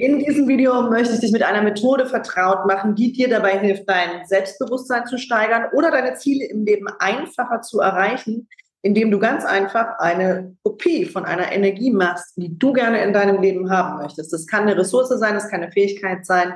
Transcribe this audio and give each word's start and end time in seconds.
In 0.00 0.18
diesem 0.18 0.48
Video 0.48 0.80
möchte 0.88 1.12
ich 1.12 1.20
dich 1.20 1.30
mit 1.30 1.42
einer 1.42 1.60
Methode 1.60 2.06
vertraut 2.06 2.64
machen, 2.66 2.94
die 2.94 3.12
dir 3.12 3.28
dabei 3.28 3.58
hilft, 3.58 3.86
dein 3.86 4.24
Selbstbewusstsein 4.24 5.04
zu 5.04 5.18
steigern 5.18 5.66
oder 5.74 5.90
deine 5.90 6.14
Ziele 6.14 6.46
im 6.46 6.64
Leben 6.64 6.86
einfacher 7.00 7.60
zu 7.60 7.80
erreichen, 7.80 8.48
indem 8.80 9.10
du 9.10 9.18
ganz 9.18 9.44
einfach 9.44 9.98
eine 9.98 10.56
Kopie 10.62 11.04
von 11.04 11.26
einer 11.26 11.52
Energie 11.52 11.90
machst, 11.90 12.32
die 12.36 12.58
du 12.58 12.72
gerne 12.72 13.04
in 13.04 13.12
deinem 13.12 13.42
Leben 13.42 13.70
haben 13.70 13.98
möchtest. 13.98 14.32
Das 14.32 14.46
kann 14.46 14.62
eine 14.62 14.78
Ressource 14.78 15.10
sein, 15.10 15.34
das 15.34 15.50
kann 15.50 15.62
eine 15.62 15.70
Fähigkeit 15.70 16.24
sein, 16.24 16.54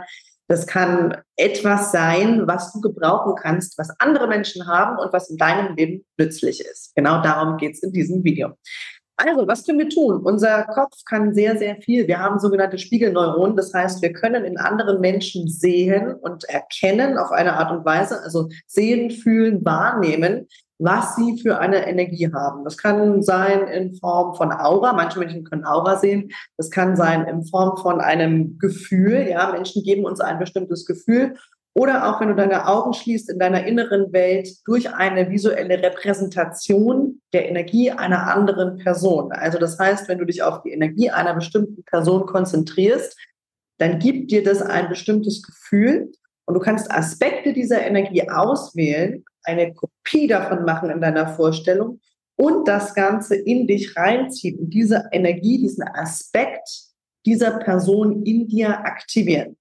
das 0.48 0.66
kann 0.66 1.14
etwas 1.36 1.92
sein, 1.92 2.46
was 2.46 2.72
du 2.72 2.80
gebrauchen 2.80 3.34
kannst, 3.34 3.76
was 3.76 3.90
andere 3.98 4.26
Menschen 4.26 4.66
haben 4.66 4.98
und 4.98 5.12
was 5.12 5.29
in 5.29 5.36
deinem 5.36 5.76
Leben 5.76 6.06
nützlich 6.16 6.61
ist. 6.61 6.95
Genau 6.95 7.20
darum 7.20 7.58
geht 7.58 7.74
es 7.74 7.82
in 7.82 7.92
diesem 7.92 8.24
Video. 8.24 8.54
Also, 9.17 9.46
was 9.46 9.65
können 9.65 9.79
wir 9.79 9.89
tun? 9.89 10.23
Unser 10.25 10.65
Kopf 10.65 11.05
kann 11.09 11.35
sehr, 11.35 11.57
sehr 11.57 11.77
viel. 11.77 12.09
Wir 12.09 12.19
haben 12.19 12.41
sogenannte 12.41 12.79
Spiegelneuronen. 12.79 13.57
Das 13.57 13.73
heißt, 13.73 14.03
wir 14.03 14.13
können 14.13 14.45
in 14.45 14.59
anderen 14.59 15.01
Menschen 15.01 15.46
sehen 15.46 16.14
und 16.14 16.45
erkennen 16.45 17.17
auf 17.17 17.31
eine 17.31 17.53
Art 17.53 17.71
und 17.71 17.85
Weise, 17.85 18.21
also 18.22 18.49
sehen, 18.67 19.11
fühlen, 19.11 19.64
wahrnehmen, 19.64 20.49
was 20.79 21.14
sie 21.14 21.41
für 21.41 21.58
eine 21.58 21.86
Energie 21.86 22.29
haben. 22.32 22.64
Das 22.64 22.77
kann 22.77 23.22
sein 23.22 23.69
in 23.69 23.95
Form 23.95 24.35
von 24.35 24.50
Aura. 24.50 24.93
Manche 24.93 25.21
Menschen 25.21 25.44
können 25.44 25.64
Aura 25.64 25.96
sehen. 25.96 26.31
Das 26.57 26.71
kann 26.71 26.96
sein 26.96 27.25
in 27.29 27.44
Form 27.44 27.77
von 27.77 28.00
einem 28.00 28.58
Gefühl. 28.58 29.29
Ja, 29.29 29.53
Menschen 29.53 29.85
geben 29.85 30.05
uns 30.05 30.21
ein 30.21 30.41
bestimmtes 30.41 30.86
Gefühl. 30.86 31.36
Oder 31.75 32.08
auch 32.08 32.20
wenn 32.20 32.28
du 32.28 32.34
deine 32.34 32.67
Augen 32.67 32.92
schließt 32.94 33.31
in 33.31 33.39
deiner 33.39 33.64
inneren 33.67 34.12
Welt 34.12 34.48
durch 34.64 34.92
eine 34.92 35.31
visuelle 35.31 35.81
Repräsentation 35.83 37.14
der 37.34 37.48
Energie 37.48 37.91
einer 37.91 38.34
anderen 38.34 38.78
Person. 38.78 39.33
Also 39.33 39.58
das 39.58 39.78
heißt, 39.78 40.08
wenn 40.08 40.19
du 40.19 40.24
dich 40.24 40.42
auf 40.42 40.62
die 40.62 40.70
Energie 40.70 41.11
einer 41.11 41.34
bestimmten 41.34 41.84
Person 41.84 42.27
konzentrierst, 42.27 43.19
dann 43.78 43.98
gibt 43.98 44.30
dir 44.30 44.42
das 44.42 44.62
ein 44.62 44.88
bestimmtes 44.88 45.42
Gefühl 45.42 46.12
und 46.47 46.55
du 46.55 46.60
kannst 46.60 46.91
Aspekte 46.91 47.52
dieser 47.52 47.84
Energie 47.84 48.28
auswählen, 48.28 49.24
eine 49.42 49.74
Kopie 49.74 50.26
davon 50.26 50.64
machen 50.64 50.91
in 50.91 51.00
deiner 51.00 51.28
Vorstellung 51.28 52.00
und 52.36 52.68
das 52.68 52.94
Ganze 52.94 53.36
in 53.36 53.66
dich 53.66 53.96
reinziehen 53.96 54.58
und 54.58 54.70
diese 54.70 55.08
Energie, 55.12 55.58
diesen 55.58 55.84
Aspekt 55.84 56.69
dieser 57.26 57.58
Person 57.58 58.24
in 58.24 58.48
dir 58.48 58.80
aktivieren. 58.80 59.56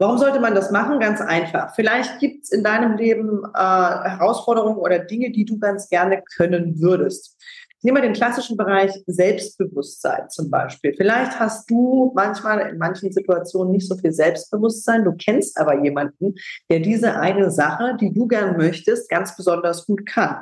Warum 0.00 0.16
sollte 0.16 0.40
man 0.40 0.54
das 0.54 0.70
machen? 0.70 0.98
Ganz 0.98 1.20
einfach. 1.20 1.74
Vielleicht 1.74 2.20
gibt 2.20 2.44
es 2.44 2.52
in 2.52 2.64
deinem 2.64 2.96
Leben 2.96 3.42
äh, 3.54 3.58
Herausforderungen 3.58 4.78
oder 4.78 4.98
Dinge, 4.98 5.30
die 5.30 5.44
du 5.44 5.58
ganz 5.58 5.90
gerne 5.90 6.22
können 6.36 6.80
würdest. 6.80 7.36
Nehmen 7.82 7.98
wir 7.98 8.02
den 8.02 8.14
klassischen 8.14 8.56
Bereich 8.56 8.92
Selbstbewusstsein 9.06 10.30
zum 10.30 10.50
Beispiel. 10.50 10.94
Vielleicht 10.96 11.38
hast 11.38 11.70
du 11.70 12.12
manchmal 12.14 12.70
in 12.70 12.78
manchen 12.78 13.12
Situationen 13.12 13.72
nicht 13.72 13.88
so 13.88 13.94
viel 13.94 14.12
Selbstbewusstsein. 14.12 15.04
Du 15.04 15.12
kennst 15.12 15.58
aber 15.58 15.84
jemanden, 15.84 16.34
der 16.70 16.80
diese 16.80 17.16
eine 17.16 17.50
Sache, 17.50 17.98
die 18.00 18.10
du 18.10 18.26
gern 18.26 18.56
möchtest, 18.56 19.10
ganz 19.10 19.36
besonders 19.36 19.84
gut 19.84 20.06
kann. 20.06 20.38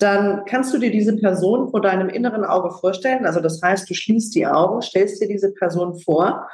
Dann 0.00 0.44
kannst 0.44 0.74
du 0.74 0.78
dir 0.78 0.90
diese 0.90 1.16
Person 1.16 1.70
vor 1.70 1.80
deinem 1.80 2.10
inneren 2.10 2.44
Auge 2.44 2.70
vorstellen. 2.70 3.24
Also 3.24 3.40
das 3.40 3.60
heißt, 3.62 3.88
du 3.88 3.94
schließt 3.94 4.34
die 4.34 4.46
Augen, 4.46 4.82
stellst 4.82 5.22
dir 5.22 5.28
diese 5.28 5.52
Person 5.52 5.98
vor 5.98 6.46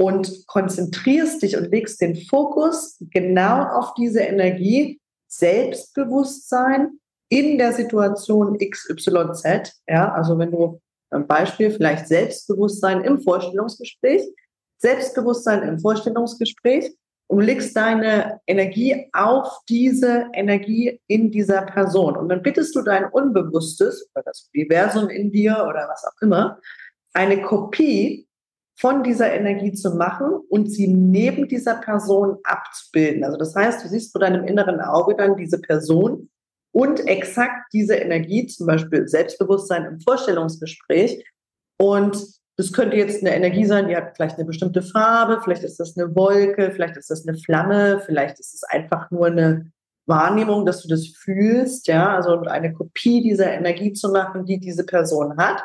und 0.00 0.46
konzentrierst 0.46 1.42
dich 1.42 1.58
und 1.58 1.70
legst 1.70 2.00
den 2.00 2.16
Fokus 2.16 2.96
genau 3.10 3.64
auf 3.64 3.92
diese 3.92 4.20
Energie, 4.20 4.98
Selbstbewusstsein 5.28 6.98
in 7.28 7.58
der 7.58 7.74
Situation 7.74 8.56
XYZ. 8.58 9.82
Ja, 9.86 10.10
also 10.12 10.38
wenn 10.38 10.52
du 10.52 10.80
ein 11.10 11.26
Beispiel 11.26 11.70
vielleicht 11.70 12.08
Selbstbewusstsein 12.08 13.02
im 13.02 13.20
Vorstellungsgespräch, 13.20 14.22
Selbstbewusstsein 14.78 15.62
im 15.64 15.78
Vorstellungsgespräch 15.78 16.96
und 17.26 17.42
legst 17.42 17.76
deine 17.76 18.40
Energie 18.46 19.06
auf 19.12 19.58
diese 19.68 20.28
Energie 20.32 20.98
in 21.08 21.30
dieser 21.30 21.60
Person. 21.62 22.16
Und 22.16 22.30
dann 22.30 22.42
bittest 22.42 22.74
du 22.74 22.80
dein 22.80 23.04
Unbewusstes 23.04 24.08
oder 24.14 24.22
das 24.24 24.48
Universum 24.54 25.10
in 25.10 25.30
dir 25.30 25.66
oder 25.68 25.86
was 25.90 26.06
auch 26.06 26.22
immer, 26.22 26.58
eine 27.12 27.42
Kopie 27.42 28.26
von 28.80 29.02
dieser 29.02 29.32
Energie 29.32 29.72
zu 29.72 29.94
machen 29.94 30.40
und 30.48 30.72
sie 30.72 30.88
neben 30.88 31.48
dieser 31.48 31.74
Person 31.76 32.38
abzubilden. 32.44 33.24
Also 33.24 33.36
das 33.36 33.54
heißt, 33.54 33.84
du 33.84 33.88
siehst 33.88 34.12
vor 34.12 34.22
deinem 34.22 34.44
inneren 34.44 34.80
Auge 34.80 35.14
dann 35.14 35.36
diese 35.36 35.60
Person 35.60 36.30
und 36.72 37.06
exakt 37.06 37.72
diese 37.74 37.96
Energie, 37.96 38.46
zum 38.46 38.66
Beispiel 38.66 39.06
Selbstbewusstsein 39.06 39.84
im 39.84 40.00
Vorstellungsgespräch. 40.00 41.22
Und 41.78 42.26
das 42.56 42.72
könnte 42.72 42.96
jetzt 42.96 43.20
eine 43.20 43.34
Energie 43.34 43.66
sein, 43.66 43.88
die 43.88 43.96
hat 43.96 44.16
vielleicht 44.16 44.36
eine 44.36 44.46
bestimmte 44.46 44.82
Farbe, 44.82 45.40
vielleicht 45.42 45.62
ist 45.62 45.78
das 45.78 45.96
eine 45.98 46.14
Wolke, 46.16 46.70
vielleicht 46.72 46.96
ist 46.96 47.10
das 47.10 47.26
eine 47.26 47.36
Flamme, 47.36 48.00
vielleicht 48.06 48.38
ist 48.40 48.54
es 48.54 48.62
einfach 48.62 49.10
nur 49.10 49.26
eine 49.26 49.72
Wahrnehmung, 50.06 50.64
dass 50.64 50.82
du 50.82 50.88
das 50.88 51.06
fühlst, 51.06 51.86
ja, 51.86 52.16
also 52.16 52.40
eine 52.40 52.72
Kopie 52.72 53.22
dieser 53.22 53.52
Energie 53.52 53.92
zu 53.92 54.10
machen, 54.10 54.46
die 54.46 54.58
diese 54.58 54.84
Person 54.84 55.36
hat. 55.36 55.62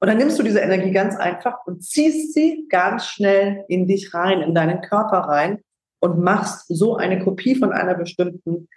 Und 0.00 0.08
dann 0.08 0.18
nimmst 0.18 0.38
du 0.38 0.42
diese 0.42 0.60
Energie 0.60 0.90
ganz 0.90 1.16
einfach 1.16 1.66
und 1.66 1.82
ziehst 1.82 2.34
sie 2.34 2.66
ganz 2.68 3.06
schnell 3.06 3.64
in 3.68 3.86
dich 3.86 4.12
rein, 4.12 4.42
in 4.42 4.54
deinen 4.54 4.82
Körper 4.82 5.18
rein 5.18 5.60
und 6.00 6.18
machst 6.18 6.66
so 6.68 6.96
eine 6.96 7.18
Kopie 7.18 7.54
von 7.54 7.72
einer 7.72 7.94
bestimmten 7.94 8.68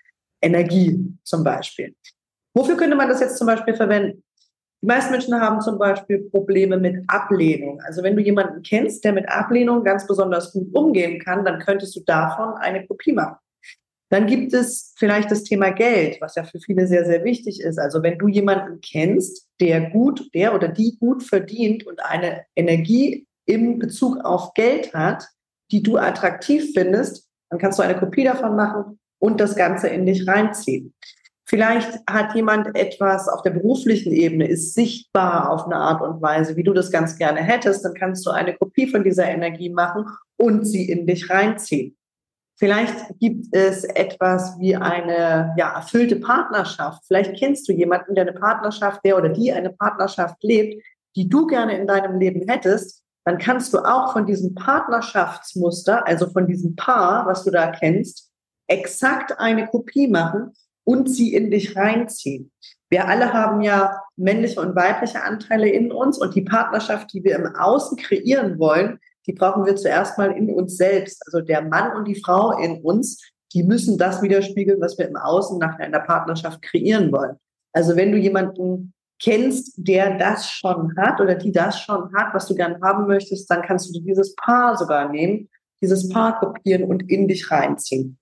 Energie 0.42 1.14
zum 1.24 1.44
Beispiel. 1.44 1.96
Wofür 2.54 2.78
könnte 2.78 2.96
man 2.96 3.10
das 3.10 3.20
jetzt 3.20 3.38
zum 3.38 3.48
Beispiel 3.48 3.76
verwenden? 3.76 4.24
Die 4.82 4.88
meisten 4.88 5.12
Menschen 5.12 5.40
haben 5.40 5.60
zum 5.60 5.78
Beispiel 5.78 6.30
Probleme 6.30 6.78
mit 6.78 7.04
Ablehnung. 7.08 7.82
Also 7.82 8.02
wenn 8.02 8.16
du 8.16 8.22
jemanden 8.22 8.62
kennst, 8.62 9.04
der 9.04 9.12
mit 9.12 9.28
Ablehnung 9.28 9.84
ganz 9.84 10.08
besonders 10.08 10.54
gut 10.54 10.74
umgehen 10.74 11.20
kann, 11.20 11.44
dann 11.44 11.60
könntest 11.60 11.98
du 11.98 12.00
davon 12.06 12.54
eine 12.56 12.88
Kopie 12.88 13.12
machen. 13.12 13.36
Dann 14.10 14.26
gibt 14.26 14.54
es 14.54 14.94
vielleicht 14.98 15.30
das 15.30 15.44
Thema 15.44 15.70
Geld, 15.70 16.20
was 16.20 16.36
ja 16.36 16.44
für 16.44 16.60
viele 16.60 16.88
sehr, 16.88 17.06
sehr 17.06 17.24
wichtig 17.24 17.62
ist. 17.62 17.78
Also 17.78 18.02
wenn 18.02 18.18
du 18.18 18.28
jemanden 18.28 18.82
kennst, 18.82 19.48
der 19.60 19.90
gut, 19.92 20.34
der 20.34 20.56
oder 20.56 20.68
die 20.68 20.98
gut 21.00 21.24
verdient 21.24 21.86
und 21.86 22.04
eine 22.04 22.46
Energie 22.56 23.28
im 23.46 23.78
Bezug 23.78 24.18
auf 24.26 24.54
Geld 24.56 24.94
hat, 24.94 25.28
die 25.72 25.84
du 25.84 25.98
attraktiv 25.98 26.72
findest, 26.74 27.28
dann 27.50 27.60
kannst 27.60 27.78
du 27.78 27.84
eine 27.84 27.98
Kopie 27.98 28.24
davon 28.24 28.56
machen 28.56 29.00
und 29.20 29.40
das 29.40 29.56
Ganze 29.56 29.88
in 29.90 30.06
dich 30.06 30.28
reinziehen. 30.28 30.94
Vielleicht 31.46 32.00
hat 32.08 32.36
jemand 32.36 32.76
etwas 32.76 33.28
auf 33.28 33.42
der 33.42 33.50
beruflichen 33.50 34.14
Ebene, 34.14 34.48
ist 34.48 34.76
sichtbar 34.76 35.50
auf 35.50 35.66
eine 35.66 35.78
Art 35.78 36.02
und 36.02 36.22
Weise, 36.22 36.56
wie 36.56 36.64
du 36.64 36.74
das 36.74 36.92
ganz 36.92 37.18
gerne 37.18 37.42
hättest, 37.42 37.84
dann 37.84 37.96
kannst 37.96 38.24
du 38.26 38.30
eine 38.30 38.56
Kopie 38.56 38.86
von 38.86 39.04
dieser 39.04 39.26
Energie 39.26 39.72
machen 39.72 40.06
und 40.38 40.66
sie 40.66 40.88
in 40.88 41.08
dich 41.08 41.30
reinziehen. 41.30 41.98
Vielleicht 42.60 43.18
gibt 43.20 43.56
es 43.56 43.86
etwas 43.86 44.60
wie 44.60 44.76
eine 44.76 45.56
ja, 45.58 45.76
erfüllte 45.76 46.18
Partnerschaft. 46.18 47.04
Vielleicht 47.08 47.38
kennst 47.38 47.70
du 47.70 47.72
jemanden, 47.72 48.16
der 48.16 48.28
eine 48.28 48.38
Partnerschaft, 48.38 49.00
der 49.06 49.18
oder 49.18 49.30
die 49.30 49.54
eine 49.54 49.70
Partnerschaft 49.70 50.44
lebt, 50.44 50.84
die 51.16 51.30
du 51.30 51.48
gerne 51.48 51.78
in 51.78 51.88
deinem 51.88 52.20
Leben 52.20 52.50
hättest. 52.50 53.06
Dann 53.24 53.38
kannst 53.38 53.74
du 53.74 53.80
auch 53.80 54.12
von 54.12 54.26
diesem 54.26 54.56
Partnerschaftsmuster, 54.56 56.06
also 56.06 56.30
von 56.30 56.48
diesem 56.48 56.76
Paar, 56.76 57.26
was 57.26 57.46
du 57.46 57.52
da 57.52 57.72
kennst, 57.72 58.30
exakt 58.68 59.40
eine 59.40 59.66
Kopie 59.68 60.10
machen 60.10 60.52
und 60.84 61.10
sie 61.10 61.34
in 61.34 61.52
dich 61.52 61.78
reinziehen. 61.78 62.52
Wir 62.90 63.08
alle 63.08 63.32
haben 63.32 63.62
ja 63.62 64.02
männliche 64.18 64.60
und 64.60 64.76
weibliche 64.76 65.24
Anteile 65.24 65.70
in 65.70 65.94
uns 65.94 66.18
und 66.18 66.36
die 66.36 66.42
Partnerschaft, 66.42 67.14
die 67.14 67.24
wir 67.24 67.36
im 67.36 67.56
Außen 67.56 67.98
kreieren 67.98 68.60
wollen, 68.60 69.00
die 69.26 69.34
brauchen 69.34 69.66
wir 69.66 69.76
zuerst 69.76 70.18
mal 70.18 70.32
in 70.32 70.50
uns 70.54 70.78
selbst. 70.78 71.22
Also 71.26 71.42
der 71.42 71.62
Mann 71.62 71.96
und 71.96 72.08
die 72.08 72.22
Frau 72.22 72.58
in 72.58 72.82
uns, 72.82 73.22
die 73.54 73.64
müssen 73.64 73.98
das 73.98 74.22
widerspiegeln, 74.22 74.80
was 74.82 74.98
wir 74.98 75.08
im 75.08 75.16
Außen 75.16 75.58
nach 75.60 75.78
einer 75.80 76.00
Partnerschaft 76.00 76.62
kreieren 76.62 77.12
wollen. 77.12 77.38
Also 77.74 77.96
wenn 77.96 78.12
du 78.12 78.18
jemanden 78.18 78.94
kennst, 79.22 79.74
der 79.76 80.18
das 80.18 80.50
schon 80.50 80.96
hat 80.98 81.20
oder 81.20 81.36
die 81.36 81.52
das 81.52 81.80
schon 81.82 82.14
hat, 82.16 82.34
was 82.34 82.48
du 82.48 82.56
gerne 82.56 82.80
haben 82.82 83.08
möchtest, 83.08 83.50
dann 83.52 83.62
kannst 83.62 83.94
du 83.94 84.00
dieses 84.00 84.36
Paar 84.36 84.78
sogar 84.78 85.10
nehmen, 85.10 85.50
dieses 85.82 86.10
Paar 86.10 86.40
kopieren 86.40 86.84
und 86.84 87.10
in 87.10 87.28
dich 87.28 87.52
reinziehen. 87.52 88.18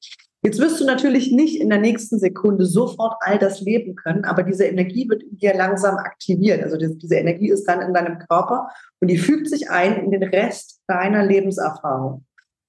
Jetzt 0.47 0.59
wirst 0.59 0.79
du 0.79 0.85
natürlich 0.85 1.33
nicht 1.33 1.59
in 1.59 1.69
der 1.69 1.77
nächsten 1.77 2.19
Sekunde 2.19 2.65
sofort 2.65 3.17
all 3.19 3.38
das 3.38 3.59
leben 3.59 3.95
können, 3.95 4.23
aber 4.23 4.44
diese 4.44 4.63
Energie 4.63 5.09
wird 5.09 5.21
in 5.23 5.38
dir 5.38 5.53
langsam 5.53 5.97
aktiviert. 5.97 6.63
Also 6.63 6.77
diese 6.77 7.15
Energie 7.15 7.49
ist 7.49 7.65
dann 7.65 7.81
in 7.81 7.94
deinem 7.94 8.17
Körper 8.17 8.69
und 9.01 9.09
die 9.09 9.17
fügt 9.17 9.49
sich 9.49 9.69
ein 9.69 10.05
in 10.05 10.11
den 10.11 10.23
Rest 10.23 10.79
deiner 10.88 11.25
Lebenserfahrung. 11.25 12.23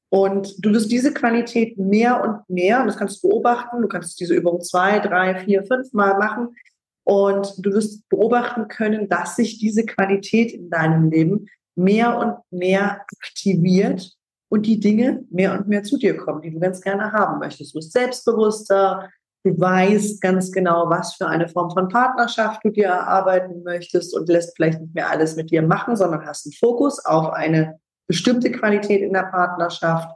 Und 0.08 0.56
du 0.58 0.72
wirst 0.72 0.90
diese 0.90 1.14
Qualität 1.14 1.78
mehr 1.78 2.20
und 2.24 2.50
mehr, 2.50 2.80
und 2.80 2.88
das 2.88 2.96
kannst 2.96 3.22
du 3.22 3.28
beobachten, 3.28 3.80
du 3.80 3.86
kannst 3.86 4.18
diese 4.18 4.34
Übung 4.34 4.60
zwei, 4.60 4.98
drei, 4.98 5.36
vier, 5.36 5.62
fünf 5.62 5.92
Mal 5.92 6.18
machen 6.18 6.56
und 7.04 7.64
du 7.64 7.70
wirst 7.70 8.08
beobachten 8.08 8.66
können, 8.66 9.08
dass 9.08 9.36
sich 9.36 9.60
diese 9.60 9.86
Qualität 9.86 10.50
in 10.50 10.68
deinem 10.68 11.12
Leben 11.12 11.46
mehr 11.76 12.18
und 12.18 12.34
mehr 12.50 13.02
aktiviert 13.22 14.17
und 14.48 14.66
die 14.66 14.80
Dinge 14.80 15.24
mehr 15.30 15.52
und 15.52 15.68
mehr 15.68 15.82
zu 15.82 15.98
dir 15.98 16.16
kommen, 16.16 16.42
die 16.42 16.50
du 16.50 16.60
ganz 16.60 16.80
gerne 16.80 17.12
haben 17.12 17.38
möchtest. 17.38 17.74
Du 17.74 17.78
bist 17.78 17.92
selbstbewusster, 17.92 19.10
du 19.44 19.58
weißt 19.58 20.20
ganz 20.20 20.50
genau, 20.50 20.88
was 20.88 21.14
für 21.14 21.26
eine 21.26 21.48
Form 21.48 21.70
von 21.70 21.88
Partnerschaft 21.88 22.64
du 22.64 22.70
dir 22.70 22.86
erarbeiten 22.86 23.62
möchtest 23.62 24.14
und 24.16 24.28
lässt 24.28 24.56
vielleicht 24.56 24.80
nicht 24.80 24.94
mehr 24.94 25.10
alles 25.10 25.36
mit 25.36 25.50
dir 25.50 25.62
machen, 25.62 25.96
sondern 25.96 26.24
hast 26.26 26.46
einen 26.46 26.54
Fokus 26.54 27.04
auf 27.04 27.30
eine 27.32 27.78
bestimmte 28.06 28.50
Qualität 28.50 29.02
in 29.02 29.12
der 29.12 29.24
Partnerschaft 29.24 30.08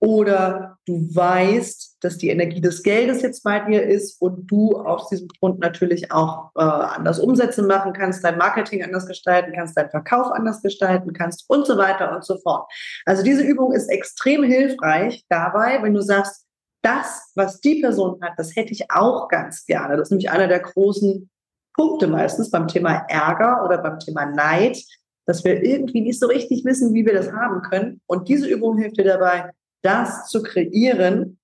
oder 0.00 0.78
du 0.86 1.14
weißt, 1.14 1.93
dass 2.04 2.18
die 2.18 2.28
Energie 2.28 2.60
des 2.60 2.82
Geldes 2.82 3.22
jetzt 3.22 3.42
bei 3.42 3.60
dir 3.60 3.82
ist 3.82 4.20
und 4.20 4.46
du 4.46 4.76
aus 4.76 5.08
diesem 5.08 5.28
Grund 5.28 5.58
natürlich 5.60 6.12
auch 6.12 6.50
äh, 6.54 6.60
anders 6.60 7.18
Umsätze 7.18 7.62
machen 7.62 7.92
kannst, 7.92 8.22
dein 8.22 8.38
Marketing 8.38 8.84
anders 8.84 9.06
gestalten 9.06 9.52
kannst, 9.54 9.76
deinen 9.76 9.90
Verkauf 9.90 10.30
anders 10.32 10.62
gestalten 10.62 11.12
kannst 11.12 11.44
und 11.48 11.66
so 11.66 11.78
weiter 11.78 12.14
und 12.14 12.24
so 12.24 12.38
fort. 12.38 12.70
Also 13.06 13.22
diese 13.22 13.42
Übung 13.42 13.72
ist 13.72 13.88
extrem 13.88 14.44
hilfreich 14.44 15.24
dabei, 15.28 15.82
wenn 15.82 15.94
du 15.94 16.02
sagst, 16.02 16.44
das, 16.82 17.32
was 17.34 17.60
die 17.60 17.80
Person 17.80 18.18
hat, 18.20 18.34
das 18.36 18.54
hätte 18.54 18.72
ich 18.72 18.90
auch 18.90 19.28
ganz 19.28 19.64
gerne. 19.64 19.96
Das 19.96 20.08
ist 20.08 20.10
nämlich 20.10 20.30
einer 20.30 20.48
der 20.48 20.60
großen 20.60 21.30
Punkte 21.74 22.06
meistens 22.06 22.50
beim 22.50 22.68
Thema 22.68 23.04
Ärger 23.08 23.64
oder 23.64 23.78
beim 23.78 23.98
Thema 23.98 24.26
Neid, 24.26 24.78
dass 25.26 25.44
wir 25.44 25.62
irgendwie 25.62 26.02
nicht 26.02 26.20
so 26.20 26.26
richtig 26.26 26.64
wissen, 26.64 26.92
wie 26.92 27.06
wir 27.06 27.14
das 27.14 27.32
haben 27.32 27.62
können. 27.62 28.00
Und 28.06 28.28
diese 28.28 28.46
Übung 28.46 28.76
hilft 28.76 28.98
dir 28.98 29.04
dabei, 29.04 29.50
das 29.82 30.28
zu 30.28 30.42
kreieren, 30.42 31.38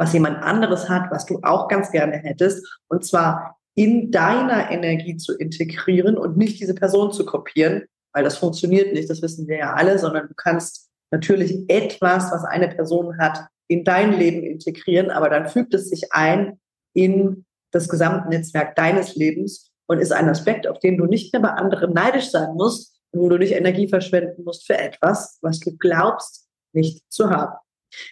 was 0.00 0.14
jemand 0.14 0.42
anderes 0.42 0.88
hat, 0.88 1.10
was 1.10 1.26
du 1.26 1.40
auch 1.42 1.68
ganz 1.68 1.92
gerne 1.92 2.16
hättest, 2.16 2.66
und 2.88 3.04
zwar 3.04 3.58
in 3.74 4.10
deiner 4.10 4.70
Energie 4.70 5.18
zu 5.18 5.36
integrieren 5.36 6.16
und 6.16 6.38
nicht 6.38 6.58
diese 6.58 6.74
Person 6.74 7.12
zu 7.12 7.26
kopieren, 7.26 7.84
weil 8.14 8.24
das 8.24 8.38
funktioniert 8.38 8.94
nicht, 8.94 9.10
das 9.10 9.20
wissen 9.20 9.46
wir 9.46 9.58
ja 9.58 9.74
alle, 9.74 9.98
sondern 9.98 10.26
du 10.26 10.34
kannst 10.34 10.88
natürlich 11.10 11.68
etwas, 11.68 12.32
was 12.32 12.44
eine 12.44 12.68
Person 12.68 13.18
hat, 13.18 13.46
in 13.68 13.84
dein 13.84 14.18
Leben 14.18 14.42
integrieren, 14.42 15.10
aber 15.10 15.28
dann 15.28 15.48
fügt 15.48 15.74
es 15.74 15.90
sich 15.90 16.10
ein 16.12 16.58
in 16.94 17.44
das 17.70 17.90
Gesamtnetzwerk 17.90 18.76
deines 18.76 19.16
Lebens 19.16 19.70
und 19.86 19.98
ist 19.98 20.12
ein 20.12 20.30
Aspekt, 20.30 20.66
auf 20.66 20.78
den 20.78 20.96
du 20.96 21.04
nicht 21.04 21.30
mehr 21.34 21.42
bei 21.42 21.50
anderen 21.50 21.92
neidisch 21.92 22.30
sein 22.30 22.54
musst 22.54 22.98
und 23.10 23.20
wo 23.20 23.28
du 23.28 23.36
nicht 23.36 23.52
Energie 23.52 23.86
verschwenden 23.86 24.44
musst 24.44 24.66
für 24.66 24.78
etwas, 24.78 25.38
was 25.42 25.60
du 25.60 25.76
glaubst 25.76 26.48
nicht 26.72 27.04
zu 27.12 27.28
haben. 27.28 27.52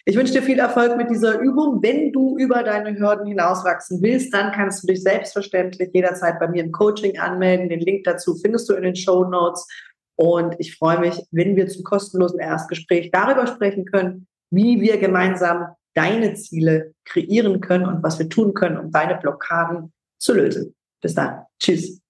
Ich 0.05 0.15
wünsche 0.15 0.33
dir 0.33 0.41
viel 0.41 0.59
Erfolg 0.59 0.97
mit 0.97 1.09
dieser 1.09 1.39
Übung. 1.39 1.81
Wenn 1.81 2.11
du 2.11 2.37
über 2.37 2.63
deine 2.63 2.97
Hürden 2.97 3.27
hinauswachsen 3.27 4.01
willst, 4.01 4.33
dann 4.33 4.51
kannst 4.51 4.83
du 4.83 4.87
dich 4.87 5.01
selbstverständlich 5.01 5.89
jederzeit 5.93 6.39
bei 6.39 6.47
mir 6.47 6.63
im 6.63 6.71
Coaching 6.71 7.17
anmelden. 7.19 7.69
Den 7.69 7.79
Link 7.79 8.03
dazu 8.03 8.35
findest 8.35 8.69
du 8.69 8.73
in 8.73 8.83
den 8.83 8.95
Show 8.95 9.23
Notes. 9.25 9.65
Und 10.15 10.55
ich 10.59 10.75
freue 10.75 10.99
mich, 10.99 11.21
wenn 11.31 11.55
wir 11.55 11.67
zum 11.67 11.83
kostenlosen 11.83 12.39
Erstgespräch 12.39 13.09
darüber 13.11 13.47
sprechen 13.47 13.85
können, 13.85 14.27
wie 14.51 14.81
wir 14.81 14.97
gemeinsam 14.97 15.67
deine 15.93 16.33
Ziele 16.33 16.93
kreieren 17.05 17.61
können 17.61 17.85
und 17.85 18.03
was 18.03 18.19
wir 18.19 18.29
tun 18.29 18.53
können, 18.53 18.77
um 18.77 18.91
deine 18.91 19.17
Blockaden 19.17 19.93
zu 20.19 20.33
lösen. 20.33 20.75
Bis 21.01 21.15
dann. 21.15 21.43
Tschüss. 21.59 22.01